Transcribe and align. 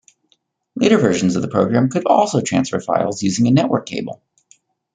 Later 0.73 0.97
versions 0.97 1.35
of 1.35 1.43
the 1.43 1.47
program 1.47 1.87
could 1.89 2.07
also 2.07 2.41
transfer 2.41 2.79
files 2.79 3.21
using 3.21 3.45
a 3.45 3.51
network 3.51 3.85
cable. 3.85 4.23